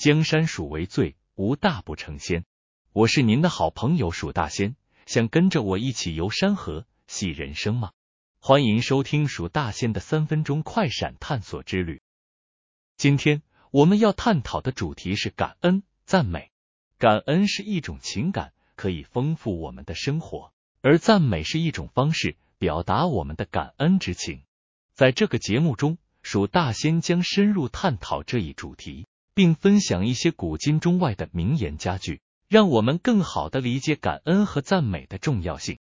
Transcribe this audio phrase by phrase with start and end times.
[0.00, 2.46] 江山属为最，无大不成仙。
[2.94, 7.90] 我是您的好朋友蜀大仙，想跟着我一起游山河、戏人生吗？
[8.38, 12.00] 欢迎收听蜀大仙的三分钟快闪探索之旅。
[12.96, 16.50] 今天我们要探讨的主题是感恩、赞美。
[16.96, 24.44] 感恩是一种情感，可以丰富我们的生活；而赞美是一种方式，表达我们的感恩之情。
[24.94, 32.20] 在这个节目中，蜀大仙将深入探讨这一主题，并分享一些古今中外的名言佳句。
[32.48, 35.78] 让我们更好的理解感恩和赞美的重要性。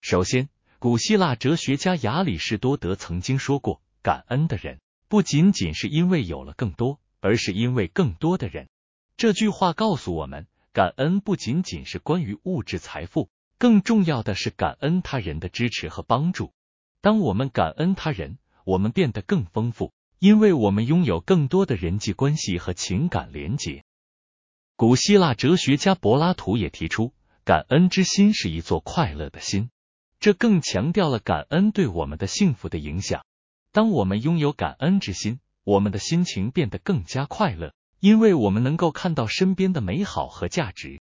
[0.00, 0.48] 首先，
[0.80, 8.68] 古希腊哲学家亚里士多德曾经说过：“感恩的人不仅仅是因为有了更多，而是因为更多的人。”
[9.16, 16.52] 这句话告诉我们，感恩不仅仅是关于物质财富，更重要的是感恩他人的支持和帮助。
[17.00, 23.84] 当我们感恩他人，我们变得更丰富，因为我们拥有更多的人际关系和情感连结。
[24.76, 27.12] 古希腊哲学家柏拉图也提出，
[27.44, 29.70] 感恩之心是一座快乐的心，
[30.20, 33.24] 这更强调了感恩对我们的幸福的影响。
[33.70, 41.00] 当我们拥有感恩之心，我们的心情变得更加快乐，因为我们能够看到身边的美好和价值。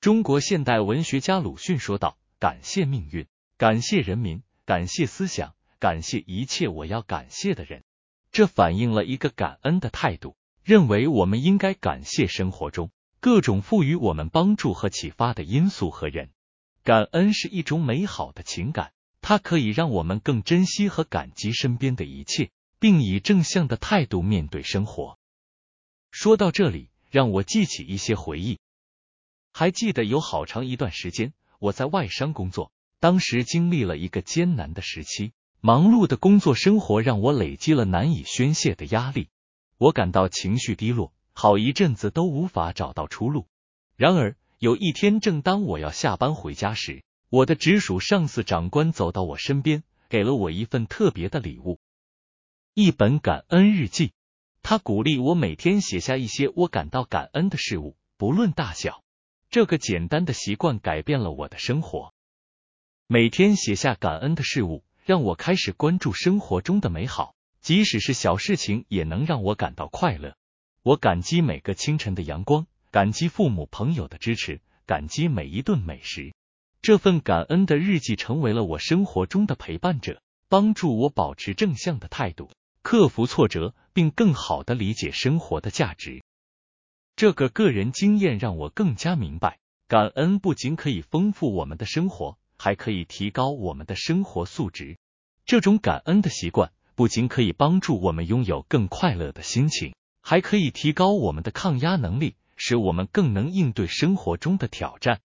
[0.00, 7.82] 中国现代文学家鲁迅说道：“感谢命运，感谢人民，感谢思想，感谢一切我要感谢的人。”
[8.34, 10.36] 这反映了一个感恩的态度。
[10.64, 12.90] 认为我们应该感谢生活中
[13.20, 16.30] 各种赋予我们帮助和启发的因素和人。
[16.82, 25.18] 感恩是一种美好的情感，它可以让我们更珍惜和感激身边的一切，并以正向的态度面对生活。
[26.10, 28.58] 说到这里，让我记起一些回忆。
[29.52, 35.32] 还记得有好长一段时间，我在外商工作，当时经历了一个艰难的时期，
[35.66, 39.30] 忙碌的工作生活让我累积了难以宣泄的压力。
[39.78, 43.46] 我感到情绪低落，好一阵子都无法找到出路。
[43.96, 51.80] 然而有一天，正当我要下班回家时，我的直属上司长官走到我身边，给了我一份特别的礼物——
[52.74, 54.12] 一本感恩日记。
[54.62, 59.02] 他鼓励我每天写下一些我感到感恩的事物，不论大小。
[59.48, 62.12] 这个简单的习惯改变了我的生活。
[63.06, 67.34] 每天写下感恩的事物，让我开始关注生活中的美好。
[67.60, 70.34] 即使是小事情，也能让我感到快乐。
[70.82, 76.32] 我感激每个清晨的阳光，感激父母朋友的支持，感激每一顿美食。
[76.80, 82.50] 这份感恩的日记成为了我生活中的陪伴者，帮助我保持正向的态度，
[82.82, 86.22] 克服挫折，并更好的理解生活的价值。
[87.16, 94.98] 这个个人经验让我更加明白，感恩不仅可以丰富我们的生活，还可以提高我们的生活素质。
[95.44, 96.72] 这种感恩的习惯。
[96.96, 105.20] 不仅可以帮助我们拥有更快乐的心情，还可以提高我们的抗压能力，使我们更能应对生活中的挑战。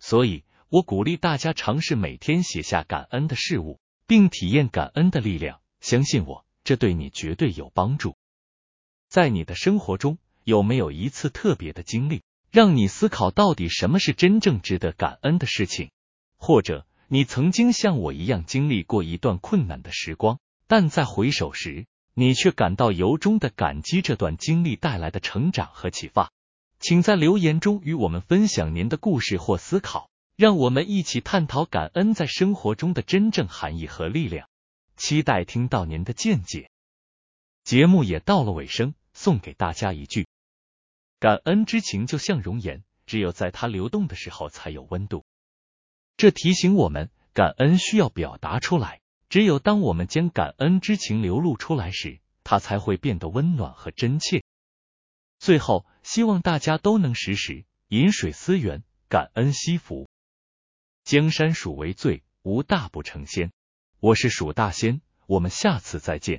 [0.00, 3.78] 所以，我鼓励大家尝试每天写下感恩的事物，
[4.08, 5.60] 并体验感恩的力量。
[5.80, 8.16] 相信我，这对你绝对有帮助。
[9.08, 15.92] 在你的生活中，有没有一次特别的经历，让你思考到底什么是真正值得感恩的事情？
[16.44, 20.40] 或者，你曾经像我一样经历过一段困难的时光？
[20.66, 26.32] 但在回首时，你却感到由衷的感激这段经历带来的成长和启发。
[26.80, 34.48] 请在留言中与我们分享您的故事或思考，让我们一起探讨感恩在生活中的真正含义和力量。
[34.96, 36.70] 期待听到您的见解。
[37.62, 40.26] 节目也到了尾声，送给大家一句：
[41.20, 45.24] 感恩之情就像熔岩，只有在它流动的时候才有温度。
[46.22, 49.00] 这提醒我们，感恩需要表达出来。
[49.28, 54.44] 只有当我们将感恩之情流露出来时，它才会变得温暖和真切。
[55.40, 60.08] 最后，希望大家都能时时饮水思源，感恩惜福。
[61.02, 63.50] 江山属为最，无大不成仙。
[63.98, 66.30] 我是蜀大仙，我们下次再见。